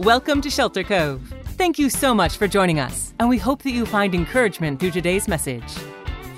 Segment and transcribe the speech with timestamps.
[0.00, 1.20] Welcome to Shelter Cove.
[1.58, 4.92] Thank you so much for joining us, and we hope that you find encouragement through
[4.92, 5.70] today's message.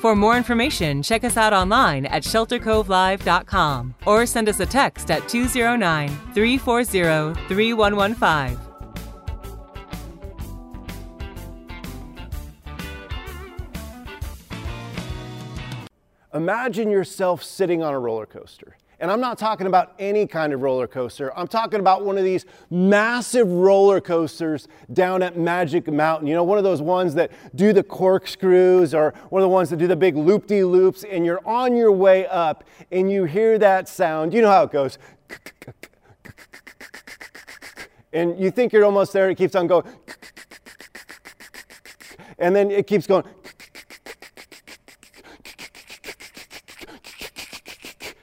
[0.01, 5.29] For more information, check us out online at sheltercovelive.com or send us a text at
[5.29, 8.59] 209 340 3115.
[16.35, 18.77] Imagine yourself sitting on a roller coaster.
[19.03, 21.37] And I'm not talking about any kind of roller coaster.
[21.37, 26.29] I'm talking about one of these massive roller coasters down at Magic Mountain.
[26.29, 29.71] You know, one of those ones that do the corkscrews or one of the ones
[29.71, 31.03] that do the big loop de loops.
[31.03, 34.33] And you're on your way up and you hear that sound.
[34.33, 34.99] You know how it goes.
[38.13, 39.29] And you think you're almost there.
[39.31, 39.85] It keeps on going.
[42.39, 43.25] And then it keeps going.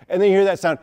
[0.10, 0.80] And then you hear that sound.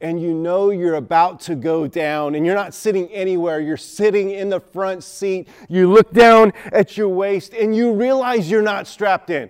[0.00, 3.58] And you know you're about to go down, and you're not sitting anywhere.
[3.60, 5.48] You're sitting in the front seat.
[5.68, 9.48] You look down at your waist, and you realize you're not strapped in.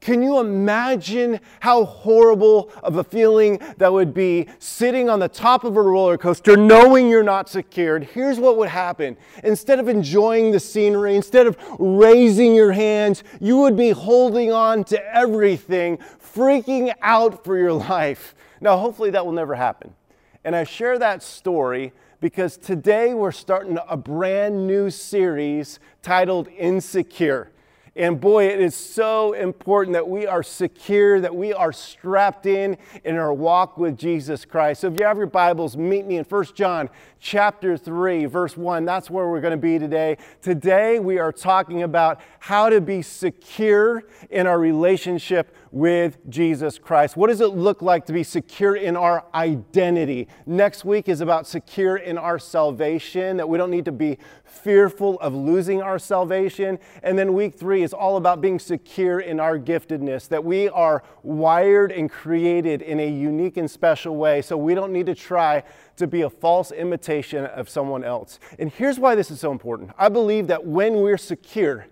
[0.00, 5.64] Can you imagine how horrible of a feeling that would be sitting on the top
[5.64, 8.04] of a roller coaster knowing you're not secured?
[8.04, 9.16] Here's what would happen.
[9.42, 14.84] Instead of enjoying the scenery, instead of raising your hands, you would be holding on
[14.84, 15.98] to everything,
[16.34, 18.36] freaking out for your life.
[18.60, 19.94] Now, hopefully, that will never happen.
[20.44, 27.50] And I share that story because today we're starting a brand new series titled Insecure.
[27.98, 32.76] And boy, it is so important that we are secure, that we are strapped in
[33.02, 34.82] in our walk with Jesus Christ.
[34.82, 38.84] So if you have your Bibles, meet me in 1 John chapter 3, verse 1.
[38.84, 40.16] That's where we're going to be today.
[40.40, 47.16] Today, we are talking about how to be secure in our relationship with Jesus Christ.
[47.16, 50.28] What does it look like to be secure in our identity?
[50.46, 55.18] Next week is about secure in our salvation, that we don't need to be fearful
[55.20, 56.78] of losing our salvation.
[57.02, 61.02] And then week three is all about being secure in our giftedness, that we are
[61.22, 64.42] wired and created in a unique and special way.
[64.42, 65.62] So we don't need to try
[65.96, 68.38] to be a false imitation of someone else.
[68.58, 71.86] And here's why this is so important I believe that when we're secure,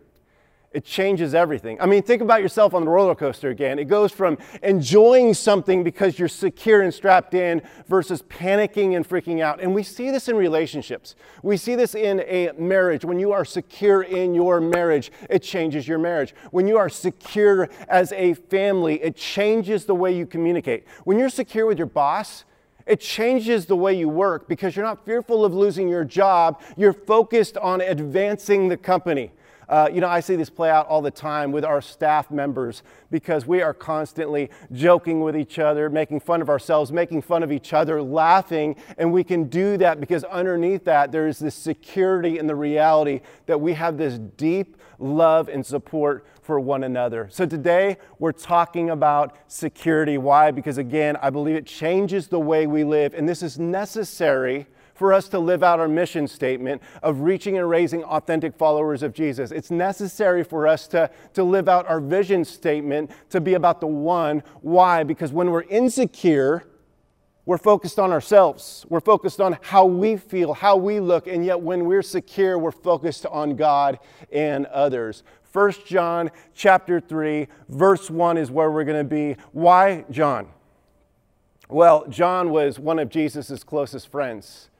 [0.76, 1.80] it changes everything.
[1.80, 3.78] I mean, think about yourself on the roller coaster again.
[3.78, 9.40] It goes from enjoying something because you're secure and strapped in versus panicking and freaking
[9.40, 9.58] out.
[9.58, 11.16] And we see this in relationships.
[11.42, 13.06] We see this in a marriage.
[13.06, 16.34] When you are secure in your marriage, it changes your marriage.
[16.50, 20.84] When you are secure as a family, it changes the way you communicate.
[21.04, 22.44] When you're secure with your boss,
[22.86, 26.60] it changes the way you work because you're not fearful of losing your job.
[26.76, 29.32] You're focused on advancing the company.
[29.68, 32.82] Uh, you know, I see this play out all the time with our staff members
[33.10, 37.50] because we are constantly joking with each other, making fun of ourselves, making fun of
[37.50, 38.76] each other, laughing.
[38.96, 43.20] And we can do that because underneath that, there is this security in the reality
[43.46, 47.28] that we have this deep love and support for one another.
[47.30, 50.16] So today, we're talking about security.
[50.16, 50.52] Why?
[50.52, 53.14] Because again, I believe it changes the way we live.
[53.14, 57.68] And this is necessary for us to live out our mission statement of reaching and
[57.68, 59.52] raising authentic followers of Jesus.
[59.52, 63.86] It's necessary for us to, to live out our vision statement to be about the
[63.86, 64.42] one.
[64.62, 65.04] Why?
[65.04, 66.64] Because when we're insecure,
[67.44, 68.84] we're focused on ourselves.
[68.88, 72.72] We're focused on how we feel, how we look, and yet when we're secure, we're
[72.72, 74.00] focused on God
[74.32, 75.22] and others.
[75.52, 79.36] 1 John chapter 3 verse 1 is where we're going to be.
[79.52, 80.48] Why John?
[81.68, 84.70] Well, John was one of Jesus' closest friends.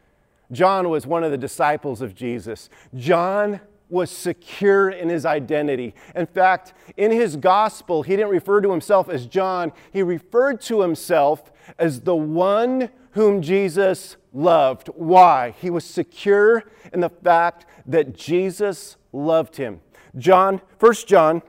[0.53, 2.69] John was one of the disciples of Jesus.
[2.95, 5.95] John was secure in his identity.
[6.15, 10.81] In fact, in his gospel, he didn't refer to himself as John, he referred to
[10.81, 14.89] himself as the one whom Jesus loved.
[14.89, 15.55] Why?
[15.59, 19.81] He was secure in the fact that Jesus loved him.
[20.17, 21.43] John, 1 John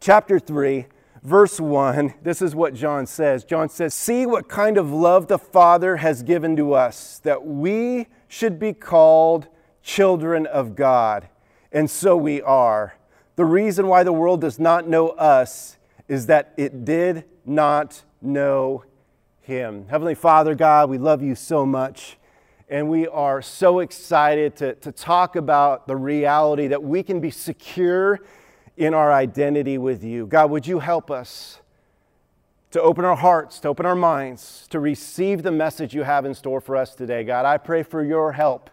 [0.00, 0.86] chapter 3,
[1.26, 3.44] verse 1, this is what John says.
[3.44, 8.06] John says, See what kind of love the Father has given to us, that we
[8.28, 9.48] should be called
[9.82, 11.28] children of God.
[11.72, 12.96] And so we are.
[13.34, 15.76] The reason why the world does not know us
[16.08, 18.84] is that it did not know
[19.40, 19.86] Him.
[19.88, 22.18] Heavenly Father, God, we love you so much.
[22.68, 27.30] And we are so excited to, to talk about the reality that we can be
[27.30, 28.20] secure
[28.76, 30.26] in our identity with you.
[30.26, 31.60] God, would you help us
[32.70, 36.34] to open our hearts, to open our minds, to receive the message you have in
[36.34, 37.24] store for us today?
[37.24, 38.70] God, I pray for your help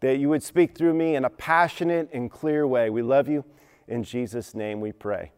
[0.00, 2.90] that you would speak through me in a passionate and clear way.
[2.90, 3.44] We love you.
[3.88, 5.32] In Jesus' name we pray.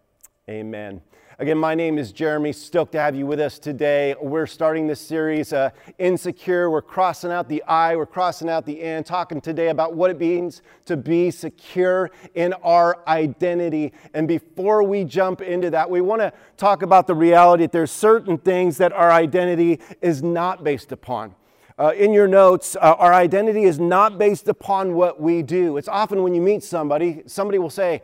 [0.49, 1.03] Amen.
[1.39, 2.51] Again, my name is Jeremy.
[2.55, 4.15] Stoked to have you with us today.
[4.19, 5.69] We're starting this series, uh,
[5.99, 6.71] Insecure.
[6.71, 10.19] We're crossing out the I, we're crossing out the N, talking today about what it
[10.19, 13.93] means to be secure in our identity.
[14.15, 17.91] And before we jump into that, we want to talk about the reality that there's
[17.91, 21.35] certain things that our identity is not based upon.
[21.79, 25.77] Uh, in your notes, uh, our identity is not based upon what we do.
[25.77, 28.01] It's often when you meet somebody, somebody will say,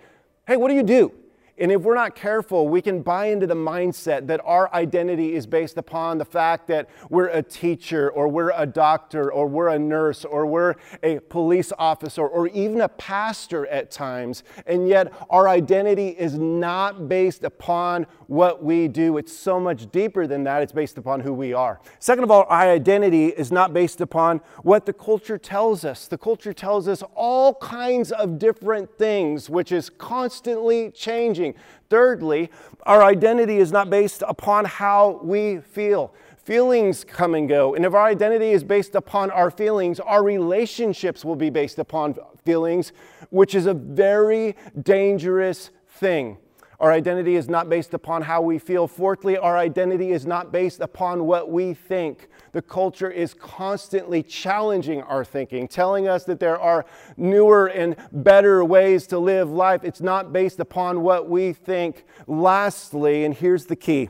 [0.46, 1.12] Hey, what do you do?
[1.58, 5.46] And if we're not careful, we can buy into the mindset that our identity is
[5.46, 9.78] based upon the fact that we're a teacher or we're a doctor or we're a
[9.78, 14.44] nurse or we're a police officer or even a pastor at times.
[14.66, 19.18] And yet our identity is not based upon what we do.
[19.18, 20.62] It's so much deeper than that.
[20.62, 21.80] It's based upon who we are.
[21.98, 26.08] Second of all, our identity is not based upon what the culture tells us.
[26.08, 31.60] The culture tells us all kinds of different things, which is constantly changing changing.
[31.90, 32.50] Thirdly,
[32.84, 36.14] our identity is not based upon how we feel.
[36.38, 37.74] Feelings come and go.
[37.74, 42.16] And if our identity is based upon our feelings, our relationships will be based upon
[42.44, 42.92] feelings,
[43.30, 46.38] which is a very dangerous thing.
[46.82, 48.88] Our identity is not based upon how we feel.
[48.88, 52.26] Fourthly, our identity is not based upon what we think.
[52.50, 56.84] The culture is constantly challenging our thinking, telling us that there are
[57.16, 59.84] newer and better ways to live life.
[59.84, 62.04] It's not based upon what we think.
[62.26, 64.08] Lastly, and here's the key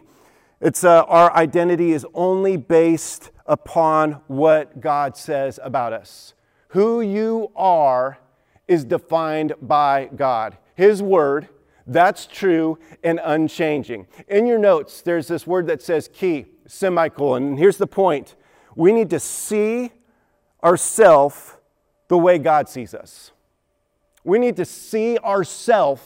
[0.58, 6.32] it's uh, our identity is only based upon what God says about us.
[6.68, 8.16] Who you are
[8.66, 10.56] is defined by God.
[10.74, 11.50] His word
[11.86, 14.06] that's true and unchanging.
[14.28, 17.42] In your notes, there's this word that says key, semicolon.
[17.48, 18.34] And here's the point
[18.74, 19.92] we need to see
[20.62, 21.56] ourselves
[22.08, 23.32] the way God sees us.
[24.24, 26.02] We need to see ourselves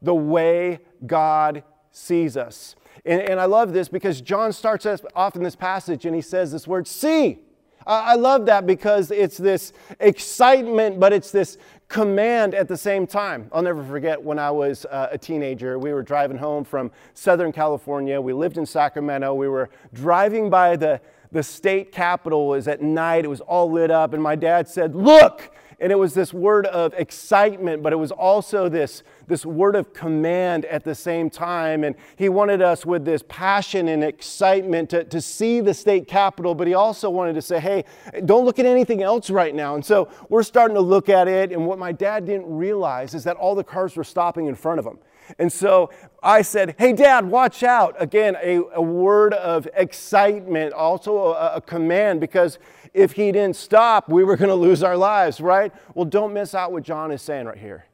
[0.00, 2.76] the way God sees us.
[3.04, 6.20] And, and, I love this because John starts us off in this passage and he
[6.20, 7.40] says this word, see.
[7.86, 11.56] I love that because it's this excitement, but it's this
[11.88, 13.48] command at the same time.
[13.52, 15.78] I'll never forget when I was uh, a teenager.
[15.78, 18.20] We were driving home from Southern California.
[18.20, 19.34] We lived in Sacramento.
[19.34, 21.00] We were driving by the,
[21.32, 22.52] the state capitol.
[22.52, 23.24] It was at night.
[23.24, 24.12] It was all lit up.
[24.14, 25.50] And my dad said, Look!
[25.80, 29.94] And it was this word of excitement, but it was also this, this word of
[29.94, 31.84] command at the same time.
[31.84, 36.54] And he wanted us with this passion and excitement to, to see the state capitol,
[36.54, 37.84] but he also wanted to say, hey,
[38.26, 39.74] don't look at anything else right now.
[39.74, 41.52] And so we're starting to look at it.
[41.52, 44.78] And what my dad didn't realize is that all the cars were stopping in front
[44.78, 44.98] of him.
[45.38, 45.90] And so
[46.22, 47.94] I said, Hey, Dad, watch out.
[47.98, 52.58] Again, a, a word of excitement, also a, a command, because
[52.92, 55.72] if he didn't stop, we were going to lose our lives, right?
[55.94, 57.86] Well, don't miss out what John is saying right here.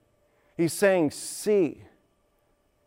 [0.56, 1.82] He's saying, see.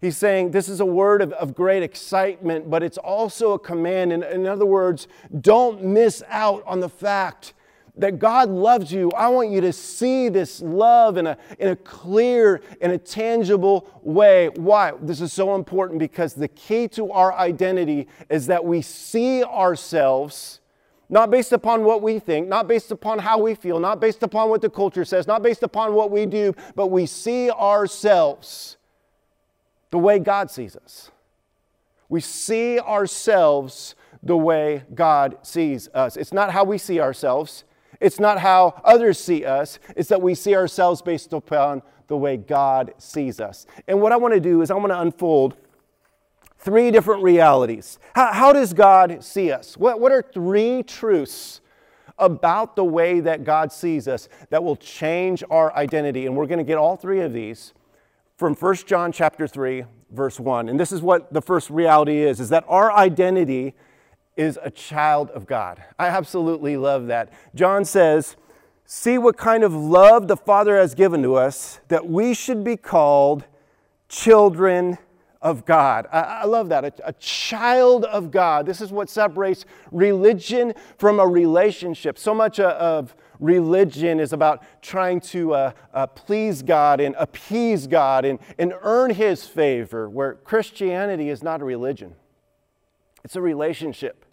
[0.01, 4.13] He's saying this is a word of, of great excitement, but it's also a command.
[4.13, 5.07] In, in other words,
[5.41, 7.53] don't miss out on the fact
[7.97, 9.11] that God loves you.
[9.11, 13.89] I want you to see this love in a, in a clear and a tangible
[14.01, 14.47] way.
[14.55, 14.93] Why?
[15.01, 20.61] This is so important because the key to our identity is that we see ourselves
[21.09, 24.49] not based upon what we think, not based upon how we feel, not based upon
[24.49, 28.77] what the culture says, not based upon what we do, but we see ourselves
[29.89, 31.09] the way God sees us.
[32.09, 36.15] We see ourselves the way God sees us.
[36.15, 37.63] It's not how we see ourselves,
[37.99, 42.37] it's not how others see us, it's that we see ourselves based upon the way
[42.37, 43.65] God sees us.
[43.87, 45.57] And what I want to do is I want to unfold
[46.59, 47.97] three different realities.
[48.13, 49.77] How, how, does God see us?
[49.77, 51.61] What, what are three truths
[52.17, 56.25] about the way that God sees us that will change our identity?
[56.25, 57.73] And we're going to get all three of these
[58.37, 60.69] from 1 John chapter 3, verse 1.
[60.69, 63.73] And this is what the first reality is, is that our identity
[64.35, 65.83] is a child of God.
[65.97, 67.31] I absolutely love that.
[67.55, 68.35] John says,
[68.85, 72.75] See what kind of love the Father has given to us that we should be
[72.75, 73.45] called
[74.07, 74.97] children
[75.41, 76.07] of God.
[76.11, 76.83] I, I love that.
[76.83, 78.65] A, a, child of God.
[78.65, 82.17] This is what separates religion from a relationship.
[82.17, 87.87] So much uh, of religion is about trying to uh, uh, please God and appease
[87.87, 92.15] God and, and earn His favor, where Christianity is not a religion,
[93.23, 94.25] it's a relationship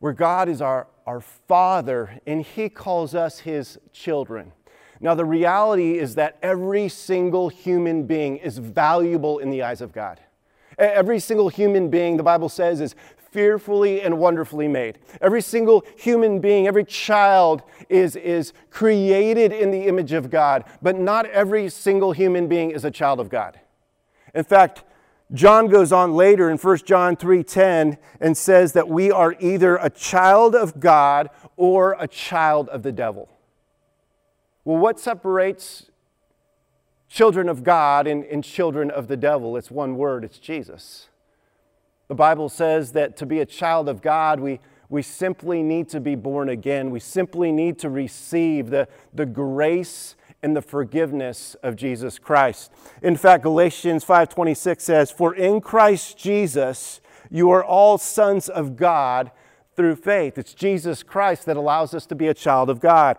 [0.00, 4.52] where God is our, our Father and He calls us His children.
[5.00, 9.92] Now, the reality is that every single human being is valuable in the eyes of
[9.92, 10.20] God.
[10.78, 12.94] Every single human being, the Bible says, is
[13.30, 14.98] fearfully and wonderfully made.
[15.20, 20.98] Every single human being, every child is, is created in the image of God, but
[20.98, 23.60] not every single human being is a child of God.
[24.34, 24.84] In fact,
[25.32, 29.90] John goes on later in 1 John 3:10 and says that we are either a
[29.90, 33.28] child of God or a child of the devil.
[34.68, 35.86] Well, what separates
[37.08, 39.56] children of God and, and children of the devil?
[39.56, 41.08] It's one word, it's Jesus.
[42.08, 44.60] The Bible says that to be a child of God, we,
[44.90, 46.90] we simply need to be born again.
[46.90, 52.70] We simply need to receive the, the grace and the forgiveness of Jesus Christ.
[53.00, 59.30] In fact, Galatians 5:26 says, "For in Christ Jesus you are all sons of God
[59.76, 63.16] through faith." It's Jesus Christ that allows us to be a child of God.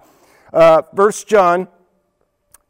[0.51, 1.67] Uh, 1 John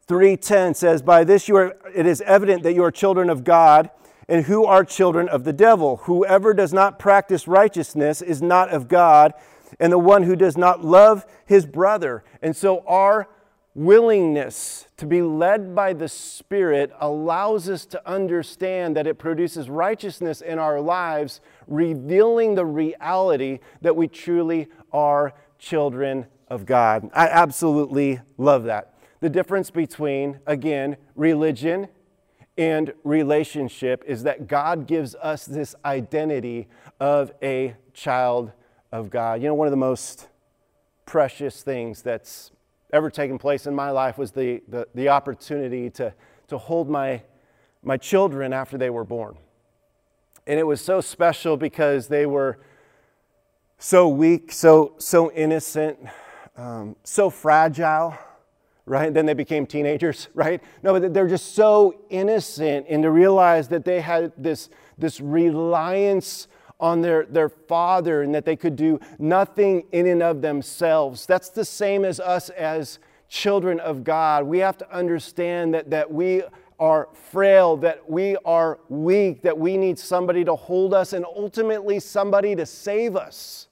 [0.06, 3.90] 3:10 says, "By this you are, it is evident that you are children of God."
[4.28, 5.96] And who are children of the devil?
[6.04, 9.34] Whoever does not practice righteousness is not of God,
[9.80, 12.22] and the one who does not love his brother.
[12.40, 13.26] And so our
[13.74, 20.40] willingness to be led by the Spirit allows us to understand that it produces righteousness
[20.40, 27.08] in our lives, revealing the reality that we truly are children of God.
[27.14, 28.94] I absolutely love that.
[29.20, 31.88] The difference between, again, religion
[32.58, 38.52] and relationship is that God gives us this identity of a child
[38.92, 39.40] of God.
[39.40, 40.28] You know, one of the most
[41.06, 42.50] precious things that's
[42.92, 46.12] ever taken place in my life was the, the, the opportunity to,
[46.48, 47.22] to hold my,
[47.82, 49.36] my children after they were born.
[50.46, 52.58] And it was so special because they were
[53.78, 55.98] so weak, so, so innocent,
[56.60, 58.14] um, so fragile,
[58.84, 59.12] right?
[59.12, 60.62] Then they became teenagers, right?
[60.82, 66.48] No, but they're just so innocent, and to realize that they had this, this reliance
[66.78, 71.26] on their, their father and that they could do nothing in and of themselves.
[71.26, 72.98] That's the same as us as
[73.28, 74.44] children of God.
[74.44, 76.42] We have to understand that, that we
[76.78, 82.00] are frail, that we are weak, that we need somebody to hold us and ultimately
[82.00, 83.68] somebody to save us.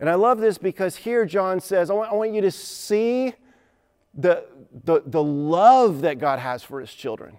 [0.00, 3.34] And I love this because here John says, I want, I want you to see
[4.14, 4.46] the,
[4.84, 7.38] the, the love that God has for his children.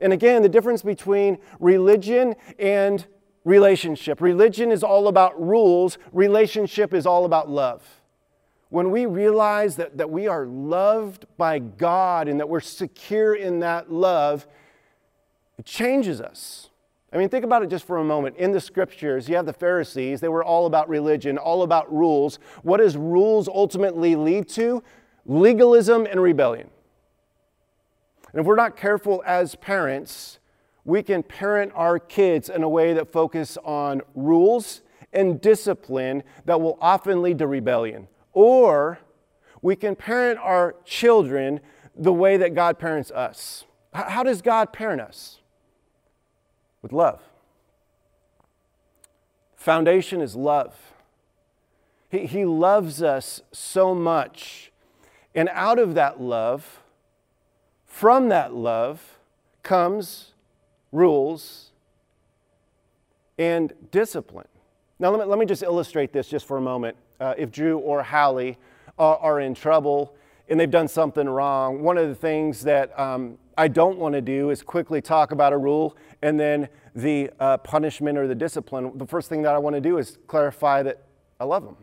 [0.00, 3.06] And again, the difference between religion and
[3.44, 4.20] relationship.
[4.20, 7.82] Religion is all about rules, relationship is all about love.
[8.70, 13.60] When we realize that, that we are loved by God and that we're secure in
[13.60, 14.48] that love,
[15.58, 16.70] it changes us.
[17.14, 18.36] I mean, think about it just for a moment.
[18.38, 22.40] In the scriptures, you have the Pharisees, they were all about religion, all about rules.
[22.64, 24.82] What does rules ultimately lead to?
[25.24, 26.68] Legalism and rebellion.
[28.32, 30.40] And if we're not careful as parents,
[30.84, 36.60] we can parent our kids in a way that focus on rules and discipline that
[36.60, 38.08] will often lead to rebellion.
[38.32, 38.98] Or
[39.62, 41.60] we can parent our children
[41.96, 43.66] the way that God parents us.
[43.92, 45.40] How does God parent us?
[46.84, 47.22] With love.
[49.56, 50.76] Foundation is love.
[52.10, 54.70] He, he loves us so much.
[55.34, 56.80] And out of that love,
[57.86, 59.18] from that love,
[59.62, 60.32] comes
[60.92, 61.70] rules,
[63.38, 64.48] and discipline.
[64.98, 66.98] Now, let me, let me just illustrate this just for a moment.
[67.18, 68.58] Uh, if Drew or Hallie
[68.98, 70.14] are, are, in trouble
[70.50, 74.20] and they've done something wrong, one of the things that um, I don't want to
[74.20, 78.96] do is quickly talk about a rule and then the uh, punishment or the discipline.
[78.96, 81.02] The first thing that I want to do is clarify that
[81.38, 81.76] I love them.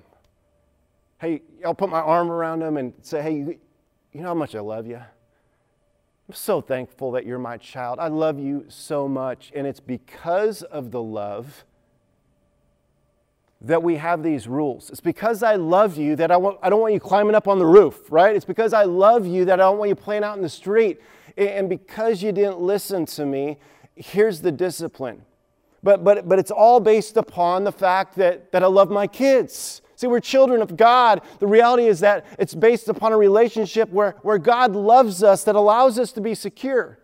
[1.20, 4.60] Hey, I'll put my arm around them and say, hey, you know how much I
[4.60, 4.98] love you?
[4.98, 8.00] I'm so thankful that you're my child.
[8.00, 9.52] I love you so much.
[9.54, 11.66] And it's because of the love
[13.62, 14.90] that we have these rules.
[14.90, 17.60] It's because I love you that I, want, I don't want you climbing up on
[17.60, 18.36] the roof, right?
[18.36, 21.00] It's because I love you that I don't want you playing out in the street.
[21.38, 23.58] And because you didn't listen to me,
[23.96, 25.24] here's the discipline.
[25.84, 29.82] But, but, but it's all based upon the fact that, that I love my kids.
[29.96, 31.22] See, we're children of God.
[31.40, 35.56] The reality is that it's based upon a relationship where, where God loves us that
[35.56, 37.00] allows us to be secure.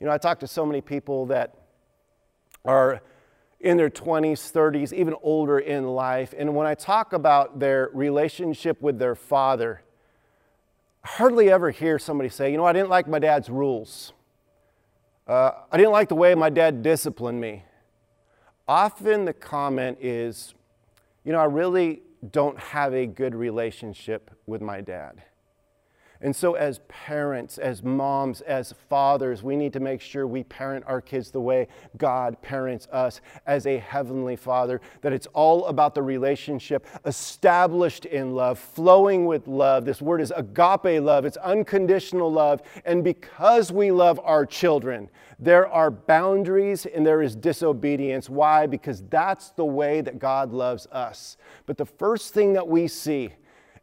[0.00, 1.54] You know, I talk to so many people that
[2.64, 3.00] are
[3.60, 6.34] in their 20s, 30s, even older in life.
[6.36, 9.82] And when I talk about their relationship with their father,
[11.04, 14.12] hardly ever hear somebody say, you know, I didn't like my dad's rules.
[15.26, 17.64] Uh, I didn't like the way my dad disciplined me.
[18.66, 20.54] Often the comment is,
[21.24, 25.22] you know, I really don't have a good relationship with my dad.
[26.20, 30.84] And so, as parents, as moms, as fathers, we need to make sure we parent
[30.86, 35.94] our kids the way God parents us as a heavenly father, that it's all about
[35.94, 39.84] the relationship established in love, flowing with love.
[39.84, 42.62] This word is agape love, it's unconditional love.
[42.84, 48.30] And because we love our children, there are boundaries and there is disobedience.
[48.30, 48.66] Why?
[48.66, 51.36] Because that's the way that God loves us.
[51.66, 53.30] But the first thing that we see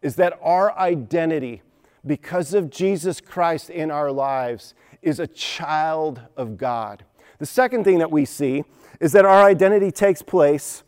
[0.01, 1.61] is that our identity,
[2.05, 7.03] because of Jesus Christ in our lives, is a child of God.
[7.39, 8.63] The second thing that we see
[8.99, 10.83] is that our identity takes place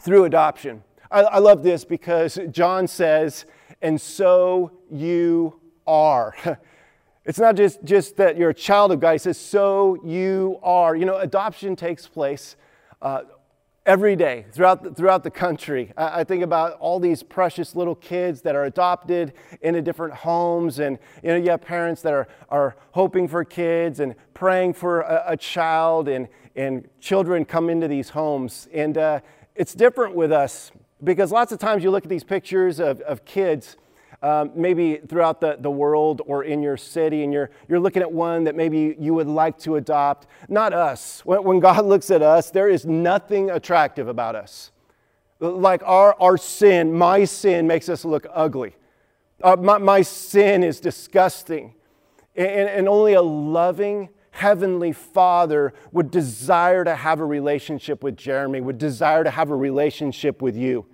[0.00, 0.82] through adoption.
[1.10, 3.46] I, I love this because John says,
[3.80, 6.34] and so you are.
[7.28, 9.12] It's not just, just that you're a child of God.
[9.12, 10.96] He says, so you are.
[10.96, 12.56] You know, adoption takes place
[13.02, 13.24] uh,
[13.88, 15.90] every day throughout the, throughout the country.
[15.96, 20.78] I, I, think about all these precious little kids that are adopted into different homes,
[20.78, 25.00] and you know, you have parents that are, are hoping for kids and praying for
[25.00, 28.68] a, a child, and, and children come into these homes.
[28.74, 29.20] And uh,
[29.54, 30.70] it's different with us
[31.02, 33.78] because lots of times you look at these pictures of, of kids
[34.22, 38.10] um, maybe throughout the, the world or in your city, and you're, you're looking at
[38.10, 40.26] one that maybe you would like to adopt.
[40.48, 41.24] Not us.
[41.24, 44.72] When, when God looks at us, there is nothing attractive about us.
[45.40, 48.74] Like our, our sin, my sin makes us look ugly.
[49.42, 51.74] Uh, my, my sin is disgusting.
[52.34, 58.60] And, and only a loving, heavenly father would desire to have a relationship with Jeremy,
[58.60, 60.86] would desire to have a relationship with you.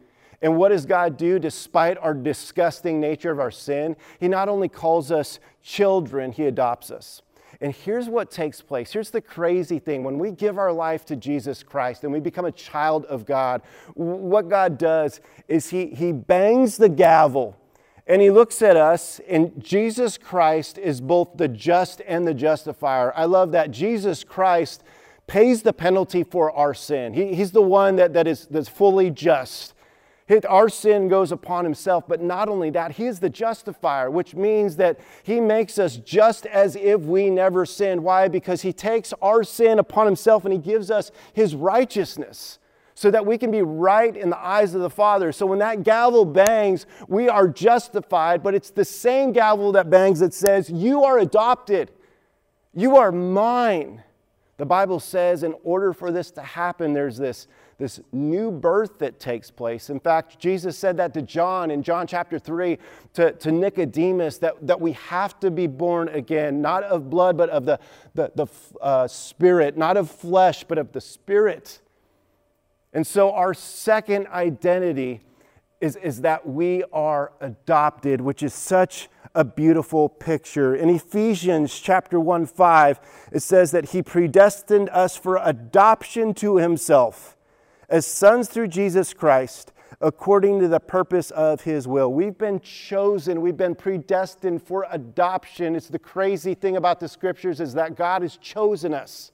[0.44, 3.96] And what does God do despite our disgusting nature of our sin?
[4.20, 7.22] He not only calls us children, He adopts us.
[7.62, 8.92] And here's what takes place.
[8.92, 10.04] Here's the crazy thing.
[10.04, 13.62] When we give our life to Jesus Christ and we become a child of God,
[13.94, 17.56] what God does is He, he bangs the gavel
[18.06, 23.14] and He looks at us, and Jesus Christ is both the just and the justifier.
[23.16, 23.70] I love that.
[23.70, 24.84] Jesus Christ
[25.26, 27.14] pays the penalty for our sin.
[27.14, 29.73] He, he's the one that, that is that's fully just.
[30.48, 34.76] Our sin goes upon himself, but not only that, he is the justifier, which means
[34.76, 38.02] that he makes us just as if we never sinned.
[38.02, 38.28] Why?
[38.28, 42.58] Because he takes our sin upon himself and he gives us his righteousness
[42.94, 45.30] so that we can be right in the eyes of the Father.
[45.30, 50.20] So when that gavel bangs, we are justified, but it's the same gavel that bangs
[50.20, 51.90] that says, You are adopted,
[52.72, 54.02] you are mine.
[54.56, 59.18] The Bible says, in order for this to happen, there's this this new birth that
[59.18, 59.90] takes place.
[59.90, 62.78] In fact, Jesus said that to John in John chapter 3
[63.14, 67.50] to, to Nicodemus that, that we have to be born again, not of blood, but
[67.50, 67.78] of the,
[68.14, 68.46] the, the
[68.80, 71.80] uh, spirit, not of flesh, but of the spirit.
[72.92, 75.20] And so our second identity
[75.80, 80.76] is, is that we are adopted, which is such a beautiful picture.
[80.76, 83.00] In Ephesians chapter 1 5,
[83.32, 87.33] it says that he predestined us for adoption to himself
[87.94, 92.12] as sons through Jesus Christ according to the purpose of his will.
[92.12, 95.76] We've been chosen, we've been predestined for adoption.
[95.76, 99.30] It's the crazy thing about the scriptures is that God has chosen us.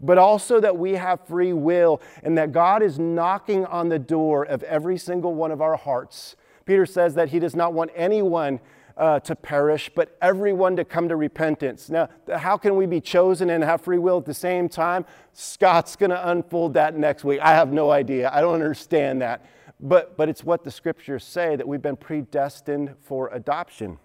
[0.00, 4.42] But also that we have free will and that God is knocking on the door
[4.46, 6.34] of every single one of our hearts.
[6.64, 8.58] Peter says that he does not want anyone
[9.02, 11.90] uh, to perish, but everyone to come to repentance.
[11.90, 15.04] Now, how can we be chosen and have free will at the same time?
[15.32, 17.40] Scott's going to unfold that next week.
[17.42, 18.30] I have no idea.
[18.32, 19.44] I don't understand that.
[19.80, 23.98] But, but it's what the scriptures say that we've been predestined for adoption.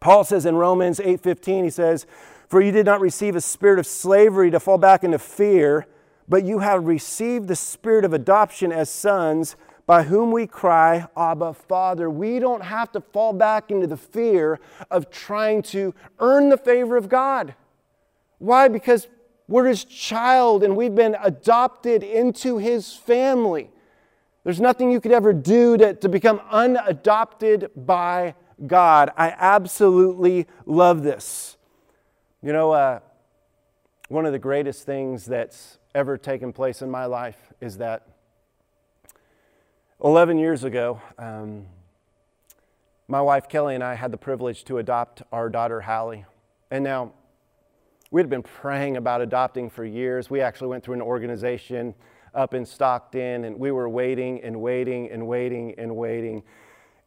[0.00, 2.06] Paul says in Romans 8:15 he says,
[2.48, 5.86] "For you did not receive a spirit of slavery to fall back into fear,
[6.26, 9.54] but you have received the spirit of adoption as sons,
[9.88, 12.10] by whom we cry, Abba, Father.
[12.10, 16.98] We don't have to fall back into the fear of trying to earn the favor
[16.98, 17.54] of God.
[18.36, 18.68] Why?
[18.68, 19.08] Because
[19.48, 23.70] we're His child and we've been adopted into His family.
[24.44, 28.34] There's nothing you could ever do to, to become unadopted by
[28.66, 29.10] God.
[29.16, 31.56] I absolutely love this.
[32.42, 33.00] You know, uh,
[34.08, 38.06] one of the greatest things that's ever taken place in my life is that
[40.04, 41.66] 11 years ago, um,
[43.08, 46.24] my wife Kelly and I had the privilege to adopt our daughter Hallie.
[46.70, 47.12] And now,
[48.12, 50.30] we had been praying about adopting for years.
[50.30, 51.96] We actually went through an organization
[52.32, 56.44] up in Stockton, and we were waiting and waiting and waiting and waiting.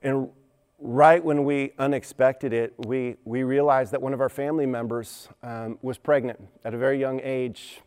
[0.04, 0.30] And
[0.78, 5.80] right when we unexpected it, we, we realized that one of our family members um,
[5.82, 7.82] was pregnant at a very young age.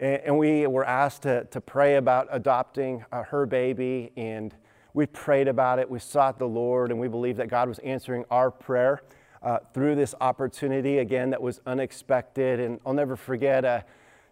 [0.00, 4.54] And we were asked to, to pray about adopting uh, her baby, and
[4.94, 8.24] we prayed about it, we sought the Lord, and we believe that God was answering
[8.30, 9.02] our prayer
[9.42, 12.60] uh, through this opportunity, again, that was unexpected.
[12.60, 13.80] And I'll never forget uh,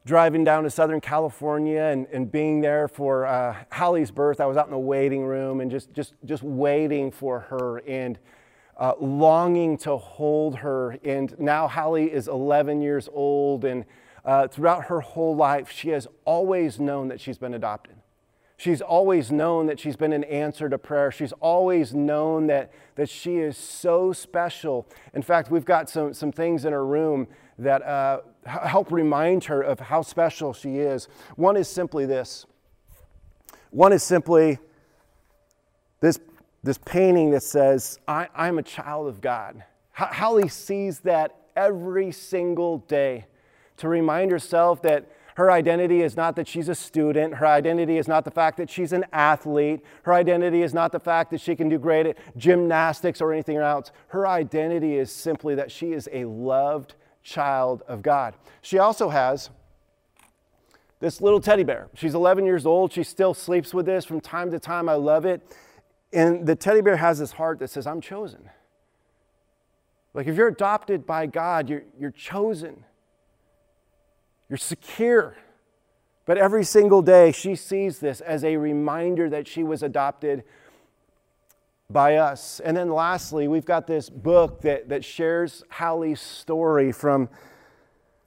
[0.04, 4.40] driving down to Southern California and, and being there for uh, Hallie's birth.
[4.40, 8.18] I was out in the waiting room and just, just, just waiting for her and
[8.78, 10.96] uh, longing to hold her.
[11.04, 13.84] And now Hallie is 11 years old, and
[14.26, 17.94] uh, throughout her whole life, she has always known that she's been adopted.
[18.58, 21.10] She's always known that she's been an answer to prayer.
[21.12, 24.86] She's always known that, that she is so special.
[25.14, 29.62] In fact, we've got some, some things in her room that uh, help remind her
[29.62, 31.06] of how special she is.
[31.36, 32.46] One is simply this
[33.70, 34.58] one is simply
[36.00, 36.18] this,
[36.62, 39.62] this painting that says, I, I'm a child of God.
[39.92, 43.26] Hallie sees that every single day
[43.78, 47.34] to remind herself that her identity is not that she's a student.
[47.34, 49.80] Her identity is not the fact that she's an athlete.
[50.04, 53.58] Her identity is not the fact that she can do great at gymnastics or anything
[53.58, 53.92] else.
[54.08, 58.34] Her identity is simply that she is a loved child of God.
[58.62, 59.50] She also has
[61.00, 61.88] this little teddy bear.
[61.94, 62.92] She's 11 years old.
[62.92, 64.88] She still sleeps with this from time to time.
[64.88, 65.54] I love it.
[66.14, 68.48] And the teddy bear has this heart that says, I'm chosen.
[70.14, 72.84] Like if you're adopted by God, you're, you're chosen.
[74.48, 75.36] You're secure.
[76.24, 80.44] But every single day, she sees this as a reminder that she was adopted
[81.88, 82.60] by us.
[82.60, 87.28] And then lastly, we've got this book that, that shares Hallie's story from,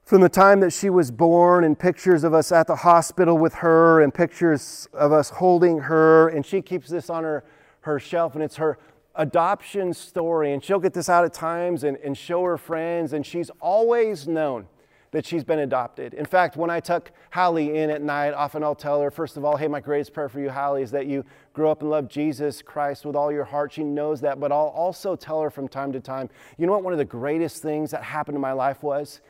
[0.05, 3.55] from the time that she was born, and pictures of us at the hospital with
[3.55, 6.29] her, and pictures of us holding her.
[6.29, 7.43] And she keeps this on her,
[7.82, 8.77] her shelf, and it's her
[9.15, 10.53] adoption story.
[10.53, 14.25] And she'll get this out at times and, and show her friends, and she's always
[14.25, 14.67] known
[15.11, 16.13] that she's been adopted.
[16.13, 19.45] In fact, when I tuck Hallie in at night, often I'll tell her, first of
[19.45, 22.07] all, hey, my greatest prayer for you, Hallie, is that you grow up and love
[22.07, 23.73] Jesus Christ with all your heart.
[23.73, 26.83] She knows that, but I'll also tell her from time to time, you know what
[26.83, 29.21] one of the greatest things that happened in my life was?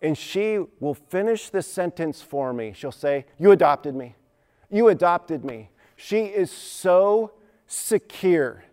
[0.00, 2.72] And she will finish the sentence for me.
[2.74, 4.14] She'll say, You adopted me.
[4.70, 5.70] You adopted me.
[5.96, 7.32] She is so
[7.66, 8.64] secure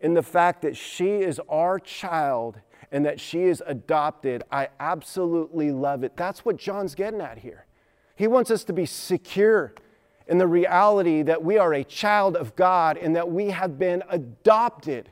[0.00, 2.60] in the fact that she is our child
[2.94, 4.44] and that she is adopted.
[4.52, 6.16] I absolutely love it.
[6.16, 7.66] That's what John's getting at here.
[8.14, 9.74] He wants us to be secure
[10.28, 14.04] in the reality that we are a child of God and that we have been
[14.08, 15.10] adopted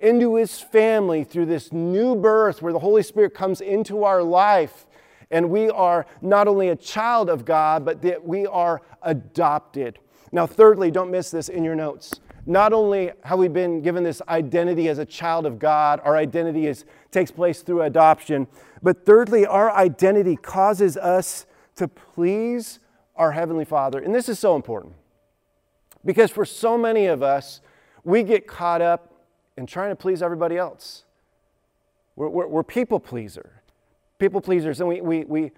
[0.00, 4.88] into his family through this new birth where the Holy Spirit comes into our life.
[5.30, 10.00] And we are not only a child of God, but that we are adopted.
[10.32, 12.12] Now, thirdly, don't miss this in your notes
[12.46, 16.66] not only have we been given this identity as a child of God, our identity
[16.66, 18.46] is, takes place through adoption,
[18.82, 22.78] but thirdly, our identity causes us to please
[23.16, 24.00] our Heavenly Father.
[24.00, 24.94] And this is so important
[26.04, 27.60] because for so many of us,
[28.04, 29.12] we get caught up
[29.56, 31.04] in trying to please everybody else.
[32.16, 33.62] We're, we're, we're people pleaser,
[34.18, 35.52] people pleasers, and we, we, we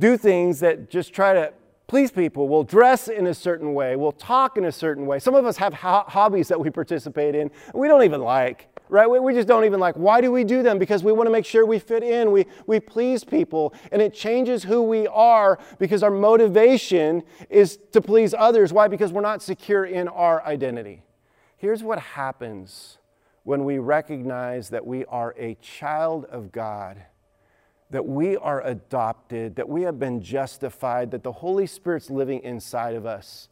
[0.00, 1.52] do things that just try to
[1.86, 2.48] please people.
[2.48, 3.96] We'll dress in a certain way.
[3.96, 5.18] We'll talk in a certain way.
[5.18, 9.08] Some of us have ho- hobbies that we participate in we don't even like, right?
[9.08, 9.94] We, we just don't even like.
[9.94, 10.78] Why do we do them?
[10.78, 12.32] Because we want to make sure we fit in.
[12.32, 13.72] We, we please people.
[13.92, 18.72] And it changes who we are because our motivation is to please others.
[18.72, 18.88] Why?
[18.88, 21.02] Because we're not secure in our identity.
[21.56, 22.98] Here's what happens
[23.44, 27.02] when we recognize that we are a child of God
[27.90, 32.94] that we are adopted, that we have been justified, that the Holy Spirit's living inside
[32.94, 33.48] of us,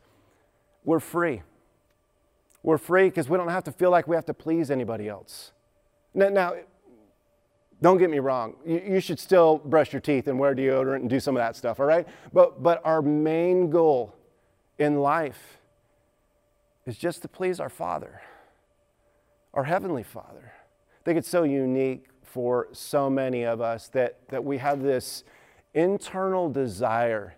[0.84, 1.42] we're free.
[2.62, 5.52] We're free because we don't have to feel like we have to please anybody else.
[6.14, 6.54] Now, now
[7.82, 11.10] don't get me wrong, you, you, should still brush your teeth and wear deodorant and
[11.10, 12.06] do some of that stuff, all right?
[12.32, 14.14] But, but our main goal
[14.78, 15.58] in life
[16.86, 18.22] is just to please our Father,
[19.52, 20.52] our Heavenly Father.
[20.54, 25.22] I think it's so unique for so many of us that, that we have this
[25.72, 27.36] internal desire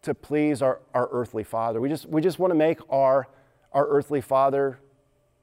[0.00, 1.82] to please our, our earthly father.
[1.82, 3.28] We just, we just want to make our,
[3.74, 4.78] our earthly father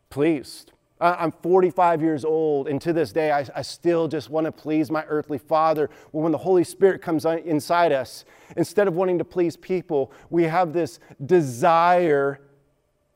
[0.10, 0.72] pleased.
[1.00, 4.90] I'm 45 years old, and to this day, I, I still just want to please
[4.90, 5.92] my earthly father.
[6.12, 8.26] Well, when the Holy Spirit comes inside us,
[8.58, 12.42] instead of wanting to please people, we have this desire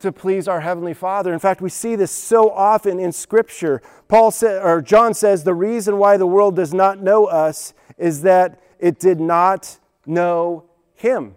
[0.04, 1.32] to please our heavenly Father.
[1.32, 3.80] In fact, we see this so often in Scripture.
[4.06, 8.20] Paul said, or John says, the reason why the world does not know us is
[8.20, 10.64] that it did not know
[10.94, 11.36] Him.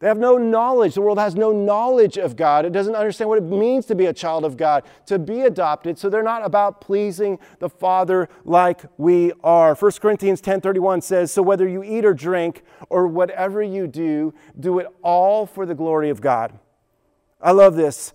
[0.00, 0.94] They have no knowledge.
[0.94, 2.66] The world has no knowledge of God.
[2.66, 5.96] It doesn't understand what it means to be a child of God, to be adopted.
[5.96, 9.76] So they're not about pleasing the Father like we are.
[9.76, 14.80] 1 Corinthians 10:31 says, "So whether you eat or drink or whatever you do, do
[14.80, 16.58] it all for the glory of God."
[17.44, 18.14] I love this.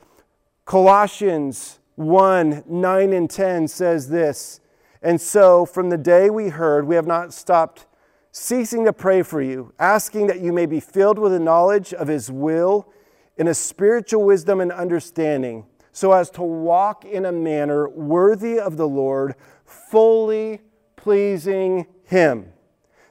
[0.65, 4.59] Colossians 1 9 and 10 says this
[5.03, 7.85] And so, from the day we heard, we have not stopped
[8.31, 12.07] ceasing to pray for you, asking that you may be filled with the knowledge of
[12.07, 12.91] His will
[13.37, 18.77] in a spiritual wisdom and understanding, so as to walk in a manner worthy of
[18.77, 20.59] the Lord, fully
[20.95, 22.51] pleasing Him,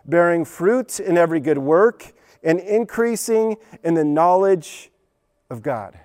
[0.05, 4.91] bearing fruit in every good work and increasing in the knowledge
[5.49, 5.97] of God.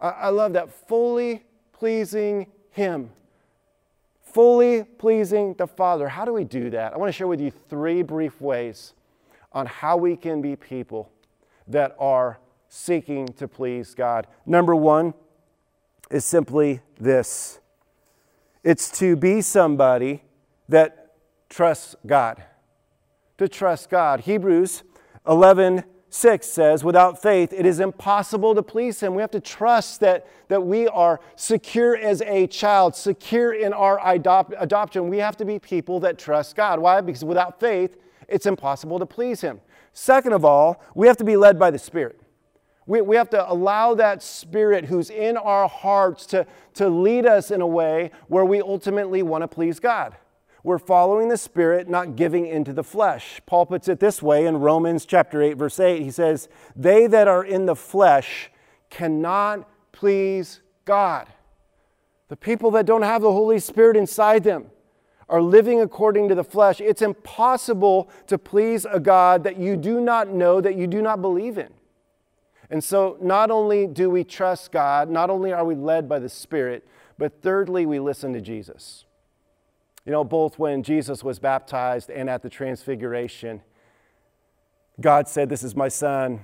[0.00, 0.72] I, love that.
[0.86, 3.10] Fully pleasing Him.
[4.22, 6.08] Fully pleasing the Father.
[6.08, 6.92] How do we do that?
[6.92, 8.94] I want to share with you three brief ways
[9.52, 11.10] on how we can be people
[11.66, 14.26] that are seeking to please God.
[14.46, 15.14] Number one
[16.10, 17.60] is simply this
[18.64, 20.22] it's to be somebody
[20.68, 21.14] that
[21.48, 22.42] trusts God.
[23.38, 24.20] To trust God.
[24.20, 24.82] Hebrews
[25.26, 29.14] 11 6 says, Without faith, it is impossible to please Him.
[29.14, 34.00] We have to trust that, that we are secure as a child, secure in our
[34.06, 35.08] adopt, adoption.
[35.08, 36.80] We have to be people that trust God.
[36.80, 37.00] Why?
[37.00, 39.60] Because without faith, it's impossible to please Him.
[39.92, 42.20] Second of all, we have to be led by the Spirit.
[42.86, 47.50] We, we have to allow that Spirit who's in our hearts to, to lead us
[47.50, 50.16] in a way where we ultimately want to please God.
[50.68, 53.40] We're following the Spirit, not giving into the flesh.
[53.46, 56.02] Paul puts it this way in Romans chapter 8, verse 8.
[56.02, 58.50] He says, They that are in the flesh
[58.90, 61.26] cannot please God.
[62.28, 64.66] The people that don't have the Holy Spirit inside them
[65.30, 66.82] are living according to the flesh.
[66.82, 71.22] It's impossible to please a God that you do not know, that you do not
[71.22, 71.72] believe in.
[72.68, 76.28] And so, not only do we trust God, not only are we led by the
[76.28, 79.06] Spirit, but thirdly, we listen to Jesus.
[80.08, 83.60] You know, both when Jesus was baptized and at the transfiguration,
[84.98, 86.40] God said, This is my son,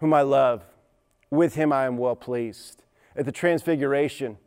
[0.00, 0.64] whom I love.
[1.28, 2.82] With him I am well pleased.
[3.14, 4.38] At the transfiguration,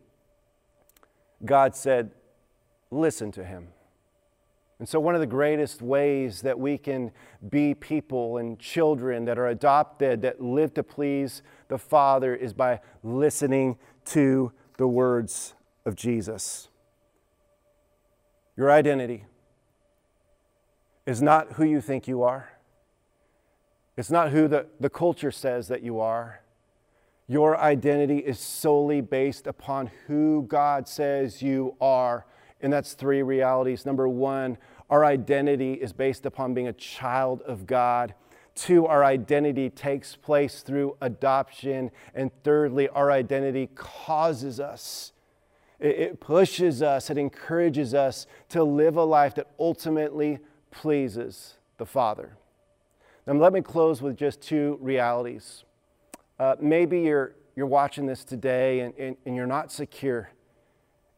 [1.46, 2.14] God said,
[2.90, 3.68] Listen to him.
[4.80, 7.12] And so, one of the greatest ways that we can
[7.48, 12.80] be people and children that are adopted, that live to please the Father, is by
[13.04, 15.54] listening to the words
[15.86, 16.70] of Jesus.
[18.58, 19.26] Your identity
[21.06, 22.52] is not who you think you are.
[23.98, 26.42] It's not who the, the culture says that you are.
[27.28, 32.26] Your identity is solely based upon who God says you are.
[32.62, 33.86] And that's three realities.
[33.86, 34.58] Number one,
[34.90, 38.14] our identity is based upon being a child of God.
[38.54, 41.90] Two, our identity takes place through adoption.
[42.14, 45.14] And thirdly, our identity causes us
[45.82, 50.40] it pushes us, it encourages us to live a life that ultimately
[50.70, 52.38] pleases the Father.
[53.26, 55.64] Now, let me close with just two realities.
[56.40, 60.32] Uh, maybe you're, you're watching this today and, and, and you're not secure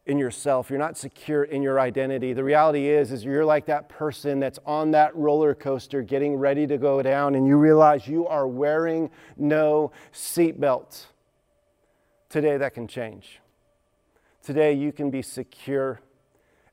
[0.06, 3.88] in yourself you're not secure in your identity the reality is is you're like that
[3.88, 8.28] person that's on that roller coaster getting ready to go down and you realize you
[8.28, 11.06] are wearing no seatbelt
[12.28, 13.40] today that can change
[14.44, 16.02] Today, you can be secure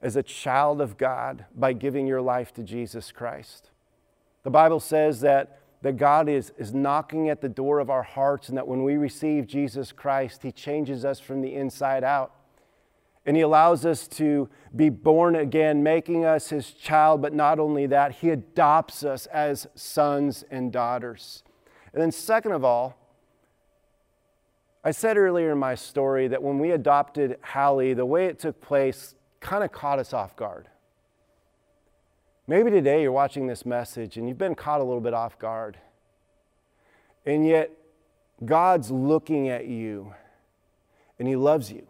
[0.02, 3.70] as a child of God by giving your life to Jesus Christ.
[4.42, 8.48] The Bible says that, that God is, is knocking at the door of our hearts,
[8.48, 12.34] and that when we receive Jesus Christ, He changes us from the inside out.
[13.24, 17.86] And He allows us to be born again, making us His child, but not only
[17.86, 21.44] that, He adopts us as sons and daughters.
[21.92, 22.99] And then, second of all,
[24.82, 28.60] I said earlier in my story that when we adopted Hallie, the way it took
[28.60, 30.68] place kind of caught us off guard.
[32.46, 35.76] Maybe today you're watching this message and you've been caught a little bit off guard.
[37.26, 37.70] And yet,
[38.44, 40.14] God's looking at you
[41.18, 41.86] and He loves you.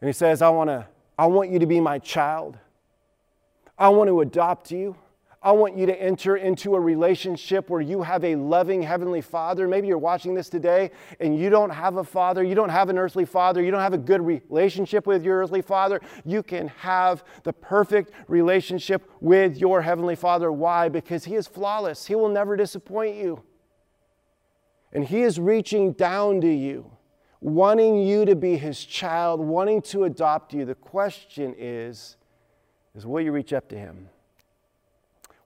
[0.00, 0.88] And He says, I, wanna,
[1.18, 2.58] I want you to be my child.
[3.78, 4.96] I want to adopt you.
[5.40, 9.68] I want you to enter into a relationship where you have a loving Heavenly Father.
[9.68, 12.98] Maybe you're watching this today and you don't have a father, you don't have an
[12.98, 16.00] earthly father, you don't have a good relationship with your earthly father.
[16.24, 20.50] You can have the perfect relationship with your Heavenly Father.
[20.50, 20.88] Why?
[20.88, 23.44] Because He is flawless, He will never disappoint you.
[24.92, 26.90] And He is reaching down to you,
[27.40, 30.64] wanting you to be His child, wanting to adopt you.
[30.64, 32.16] The question is,
[32.96, 34.08] is will you reach up to Him?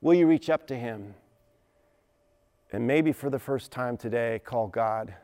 [0.02, 1.14] Will you reach up to Him?
[2.72, 5.14] And maybe for the first time today, call God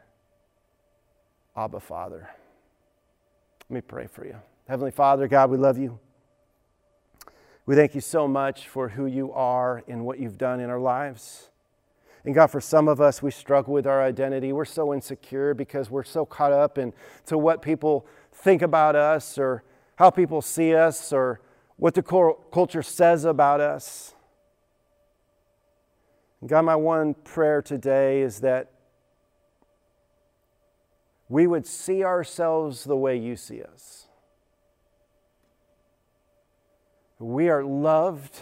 [1.57, 2.31] Abba Father.
[3.69, 4.37] Let me pray for you.
[4.69, 5.99] Heavenly Father, God, we love you.
[7.67, 10.79] We thank you so much for who you are and what you've done in our
[10.79, 11.51] lives.
[12.25, 14.53] And God, for some of us, we struggle with our identity.
[14.53, 19.65] We're so insecure because we're so caught up into what people think about us or
[19.97, 21.41] how people see us or
[21.77, 24.15] what the culture says about us.
[26.47, 28.71] God, my one prayer today is that
[31.29, 34.07] we would see ourselves the way you see us.
[37.19, 38.41] We are loved,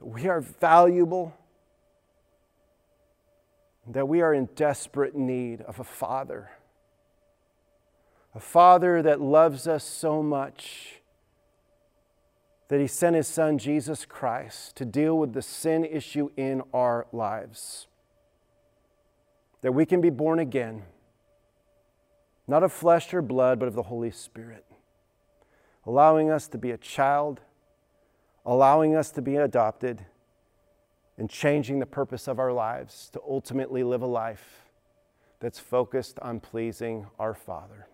[0.00, 1.34] we are valuable,
[3.88, 6.50] that we are in desperate need of a Father.
[8.34, 11.00] A Father that loves us so much
[12.68, 17.06] that He sent His Son, Jesus Christ, to deal with the sin issue in our
[17.12, 17.86] lives
[19.66, 20.84] that we can be born again,
[22.46, 24.64] not of flesh or blood, but of the Holy Spirit,
[25.84, 27.40] allowing us to be a child,
[28.44, 30.06] allowing us to be adopted,
[31.18, 34.66] and changing the purpose of our lives to ultimately live a life
[35.40, 37.88] that's focused on pleasing our Father.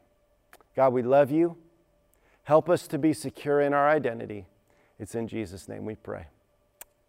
[0.76, 1.56] God, we love you.
[2.42, 4.46] Help us to be secure in our identity.
[5.02, 6.26] It's in Jesus' name we pray.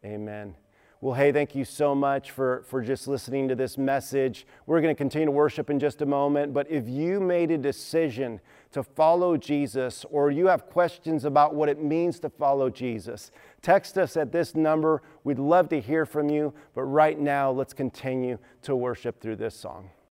[0.04, 0.56] Amen.
[1.00, 4.48] Well, hey, thank you so much for, for just listening to this message.
[4.66, 7.58] We're going to continue to worship in just a moment, but if you made a
[7.58, 13.30] decision to follow Jesus or you have questions about what it means to follow Jesus,
[13.62, 15.04] text us at this number.
[15.24, 19.56] We'd love to hear from you, but right now, let's continue to worship through this
[19.56, 19.92] song.